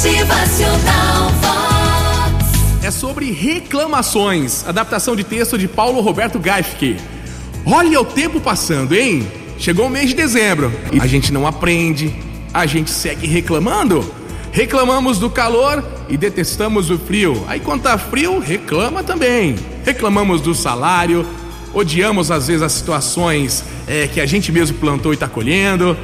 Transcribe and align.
Motivacional 0.00 1.28
Vox. 1.42 2.82
É 2.82 2.90
sobre 2.90 3.30
reclamações. 3.32 4.66
Adaptação 4.66 5.14
de 5.14 5.22
texto 5.22 5.58
de 5.58 5.68
Paulo 5.68 6.00
Roberto 6.00 6.38
Gaifke. 6.38 6.96
Olha 7.66 8.00
o 8.00 8.04
tempo 8.06 8.40
passando, 8.40 8.94
hein? 8.94 9.30
Chegou 9.58 9.88
o 9.88 9.90
mês 9.90 10.08
de 10.08 10.14
dezembro. 10.16 10.72
A 10.98 11.06
gente 11.06 11.30
não 11.30 11.46
aprende. 11.46 12.14
A 12.54 12.64
gente 12.64 12.90
segue 12.90 13.26
reclamando. 13.26 14.02
Reclamamos 14.50 15.18
do 15.18 15.28
calor 15.28 15.84
e 16.08 16.16
detestamos 16.16 16.88
o 16.88 16.98
frio. 16.98 17.44
Aí 17.46 17.60
quando 17.60 17.82
tá 17.82 17.98
frio, 17.98 18.38
reclama 18.38 19.02
também. 19.02 19.54
Reclamamos 19.84 20.40
do 20.40 20.54
salário. 20.54 21.26
Odiamos 21.74 22.30
às 22.30 22.46
vezes 22.46 22.62
as 22.62 22.72
situações 22.72 23.62
é, 23.86 24.06
que 24.06 24.18
a 24.18 24.24
gente 24.24 24.50
mesmo 24.50 24.78
plantou 24.78 25.12
e 25.12 25.16
tá 25.18 25.28
colhendo. 25.28 25.94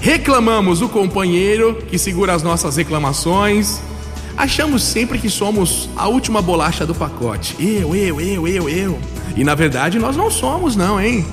Reclamamos 0.00 0.78
do 0.78 0.88
companheiro 0.88 1.82
que 1.88 1.98
segura 1.98 2.32
as 2.32 2.42
nossas 2.42 2.76
reclamações. 2.76 3.80
Achamos 4.36 4.84
sempre 4.84 5.18
que 5.18 5.28
somos 5.28 5.90
a 5.96 6.06
última 6.06 6.40
bolacha 6.40 6.86
do 6.86 6.94
pacote. 6.94 7.56
Eu, 7.58 7.94
eu, 7.96 8.20
eu, 8.20 8.46
eu, 8.46 8.68
eu. 8.68 8.98
E 9.36 9.42
na 9.42 9.54
verdade 9.54 9.98
nós 9.98 10.16
não 10.16 10.30
somos, 10.30 10.76
não, 10.76 11.00
hein? 11.00 11.26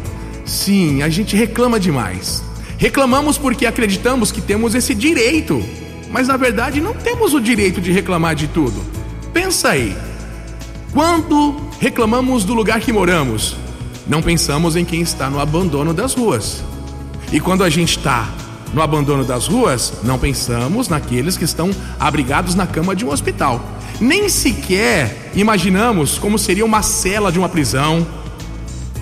Sim, 0.46 1.04
a 1.04 1.10
gente 1.10 1.36
reclama 1.36 1.80
demais. 1.80 2.44
Reclamamos 2.78 3.38
porque 3.38 3.66
acreditamos 3.66 4.32
que 4.32 4.42
temos 4.42 4.74
esse 4.74 4.96
direito. 4.96 5.64
Mas 6.10 6.28
na 6.28 6.38
verdade 6.38 6.82
não 6.82 6.94
temos 6.94 7.34
o 7.34 7.40
direito 7.40 7.80
de 7.80 7.92
reclamar 7.92 8.34
de 8.34 8.48
tudo. 8.48 8.82
Pensa 9.32 9.70
aí. 9.70 9.96
Quando 10.92 11.56
reclamamos 11.80 12.44
do 12.44 12.54
lugar 12.54 12.80
que 12.80 12.92
moramos, 12.92 13.56
não 14.08 14.22
pensamos 14.22 14.76
em 14.76 14.86
quem 14.86 15.02
está 15.02 15.30
no 15.30 15.40
abandono 15.40 15.94
das 15.94 16.16
ruas. 16.16 16.64
E 17.32 17.40
quando 17.40 17.64
a 17.64 17.70
gente 17.70 17.98
está 17.98 18.30
no 18.74 18.82
abandono 18.82 19.24
das 19.24 19.48
ruas, 19.48 19.94
não 20.04 20.20
pensamos 20.20 20.90
naqueles 20.90 21.38
que 21.38 21.44
estão 21.44 21.70
abrigados 22.00 22.56
na 22.56 22.68
cama 22.68 22.96
de 22.96 23.06
um 23.06 23.12
hospital. 23.12 23.64
Nem 24.00 24.28
sequer 24.28 25.32
imaginamos 25.36 26.18
como 26.18 26.38
seria 26.38 26.66
uma 26.66 26.82
cela 26.82 27.32
de 27.32 27.40
uma 27.40 27.48
prisão. 27.48 28.06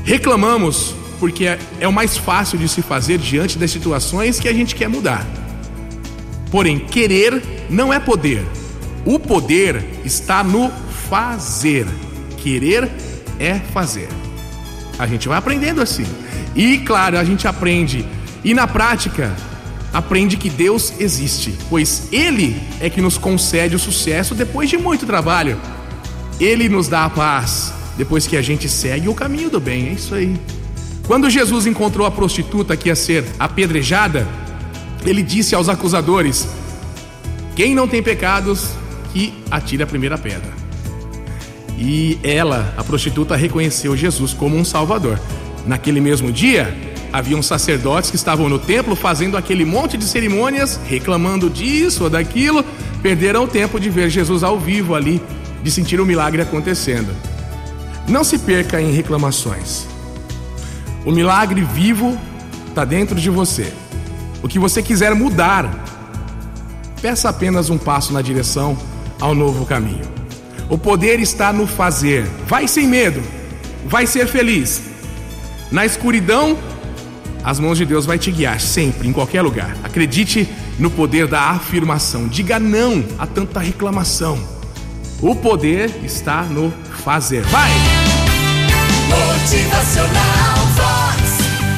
Reclamamos 0.03 0.95
porque 1.19 1.57
é 1.79 1.87
o 1.87 1.93
mais 1.93 2.17
fácil 2.17 2.57
de 2.57 2.67
se 2.67 2.81
fazer 2.81 3.17
diante 3.17 3.57
das 3.57 3.71
situações 3.71 4.39
que 4.39 4.47
a 4.47 4.53
gente 4.53 4.75
quer 4.75 4.89
mudar. 4.89 5.25
Porém, 6.51 6.77
querer 6.79 7.41
não 7.69 7.91
é 7.91 7.99
poder. 7.99 8.45
O 9.05 9.17
poder 9.17 9.83
está 10.05 10.43
no 10.43 10.69
fazer. 11.09 11.87
Querer 12.37 12.91
é 13.39 13.55
fazer. 13.55 14.09
A 14.99 15.07
gente 15.07 15.27
vai 15.27 15.37
aprendendo 15.37 15.81
assim. 15.81 16.05
E 16.55 16.77
claro, 16.79 17.17
a 17.17 17.23
gente 17.23 17.47
aprende. 17.47 18.05
E 18.43 18.53
na 18.53 18.67
prática, 18.67 19.35
aprende 19.93 20.35
que 20.35 20.49
Deus 20.49 20.93
existe, 20.99 21.55
pois 21.69 22.07
Ele 22.11 22.59
é 22.81 22.89
que 22.89 22.99
nos 22.99 23.17
concede 23.17 23.75
o 23.75 23.79
sucesso 23.79 24.33
depois 24.33 24.69
de 24.69 24.77
muito 24.77 25.05
trabalho. 25.05 25.59
Ele 26.39 26.67
nos 26.67 26.87
dá 26.87 27.05
a 27.05 27.09
paz 27.09 27.71
depois 27.95 28.25
que 28.25 28.35
a 28.35 28.41
gente 28.41 28.67
segue 28.67 29.07
o 29.07 29.13
caminho 29.13 29.51
do 29.51 29.59
bem, 29.59 29.89
é 29.89 29.91
isso 29.91 30.15
aí. 30.15 30.35
Quando 31.05 31.29
Jesus 31.29 31.67
encontrou 31.67 32.07
a 32.07 32.11
prostituta 32.11 32.75
que 32.75 32.89
ia 32.89 32.95
ser 32.95 33.23
apedrejada, 33.37 34.27
ele 35.05 35.21
disse 35.21 35.53
aos 35.53 35.69
acusadores: 35.69 36.47
Quem 37.55 37.75
não 37.75 37.87
tem 37.87 38.01
pecados, 38.01 38.69
que 39.11 39.33
atire 39.51 39.83
a 39.83 39.87
primeira 39.87 40.17
pedra. 40.17 40.51
E 41.77 42.17
ela, 42.23 42.73
a 42.77 42.83
prostituta, 42.83 43.35
reconheceu 43.35 43.95
Jesus 43.95 44.33
como 44.33 44.57
um 44.57 44.65
salvador. 44.65 45.19
Naquele 45.65 46.01
mesmo 46.01 46.31
dia, 46.31 46.75
Haviam 47.13 47.43
sacerdotes 47.43 48.09
que 48.09 48.15
estavam 48.15 48.49
no 48.49 48.57
templo 48.57 48.95
fazendo 48.95 49.37
aquele 49.37 49.63
monte 49.63 49.95
de 49.97 50.03
cerimônias, 50.03 50.79
reclamando 50.87 51.47
disso 51.47 52.05
ou 52.05 52.09
daquilo, 52.09 52.65
perderam 53.03 53.43
o 53.43 53.47
tempo 53.47 53.79
de 53.79 53.87
ver 53.87 54.09
Jesus 54.09 54.41
ao 54.41 54.59
vivo 54.59 54.95
ali, 54.95 55.21
de 55.61 55.69
sentir 55.69 56.01
o 56.01 56.05
milagre 56.07 56.41
acontecendo. 56.41 57.15
Não 58.07 58.23
se 58.23 58.39
perca 58.39 58.81
em 58.81 58.91
reclamações. 58.91 59.85
O 61.05 61.11
milagre 61.11 61.61
vivo 61.61 62.17
está 62.67 62.83
dentro 62.83 63.15
de 63.15 63.29
você. 63.29 63.71
O 64.41 64.47
que 64.47 64.57
você 64.57 64.81
quiser 64.81 65.13
mudar, 65.13 65.85
peça 66.99 67.29
apenas 67.29 67.69
um 67.69 67.77
passo 67.77 68.11
na 68.11 68.23
direção 68.23 68.75
ao 69.21 69.35
novo 69.35 69.67
caminho. 69.67 70.11
O 70.67 70.79
poder 70.79 71.19
está 71.19 71.53
no 71.53 71.67
fazer. 71.67 72.25
Vai 72.47 72.67
sem 72.67 72.87
medo. 72.87 73.21
Vai 73.85 74.07
ser 74.07 74.27
feliz. 74.27 74.81
Na 75.71 75.85
escuridão, 75.85 76.57
as 77.43 77.59
mãos 77.59 77.77
de 77.77 77.85
Deus 77.85 78.05
vai 78.05 78.17
te 78.17 78.31
guiar 78.31 78.59
sempre, 78.59 79.07
em 79.07 79.13
qualquer 79.13 79.41
lugar. 79.41 79.75
Acredite 79.83 80.47
no 80.79 80.89
poder 80.89 81.27
da 81.27 81.41
afirmação. 81.51 82.27
Diga 82.27 82.59
não 82.59 83.03
a 83.19 83.27
tanta 83.27 83.59
reclamação. 83.59 84.39
O 85.21 85.35
poder 85.35 85.91
está 86.03 86.43
no 86.43 86.73
fazer. 87.03 87.41
Vai! 87.43 87.71
Motivacional 89.09 90.57
Vox. 90.75 91.23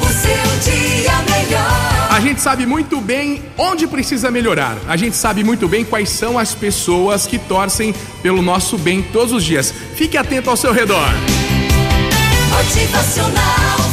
O 0.02 0.14
seu 0.14 0.72
dia 0.72 1.14
melhor. 1.30 1.96
A 2.12 2.20
gente 2.20 2.40
sabe 2.40 2.66
muito 2.66 3.02
bem 3.02 3.44
onde 3.58 3.88
precisa 3.88 4.32
melhorar. 4.32 4.78
A 4.88 4.96
gente 4.96 5.16
sabe 5.16 5.44
muito 5.44 5.68
bem 5.68 5.84
quais 5.84 6.09
são 6.09 6.40
as 6.40 6.56
pessoas 6.56 7.28
que 7.28 7.38
torcem 7.38 7.94
pelo 8.22 8.42
nosso 8.42 8.78
bem 8.78 9.02
todos 9.02 9.34
os 9.34 9.44
dias. 9.44 9.74
Fique 9.96 10.18
atento 10.18 10.50
ao 10.50 10.56
seu 10.56 10.72
redor. 10.72 11.09
Motivacional 12.50 13.84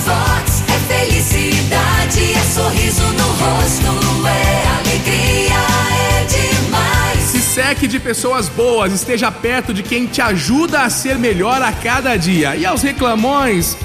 felicidade, 2.12 2.32
é 2.32 2.44
sorriso 2.44 3.02
no 3.02 3.26
rosto, 3.26 4.26
é 4.26 4.66
alegria, 4.78 5.54
é 5.90 6.24
demais. 6.24 7.18
Se 7.20 7.40
seque 7.40 7.86
de 7.86 7.98
pessoas 7.98 8.48
boas, 8.48 8.92
esteja 8.92 9.30
perto 9.30 9.72
de 9.72 9.82
quem 9.82 10.06
te 10.06 10.20
ajuda 10.20 10.82
a 10.82 10.90
ser 10.90 11.18
melhor 11.18 11.62
a 11.62 11.72
cada 11.72 12.16
dia. 12.16 12.54
E 12.56 12.64
aos 12.66 12.82
reclamões, 12.82 13.76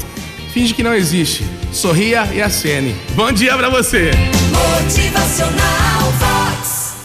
finge 0.54 0.74
que 0.74 0.84
não 0.84 0.94
existe. 0.94 1.46
Sorria 1.72 2.28
e 2.34 2.42
acene. 2.42 2.96
Bom 3.16 3.32
dia 3.32 3.56
pra 3.58 3.70
você! 3.70 4.12
Motivacional. 4.52 6.27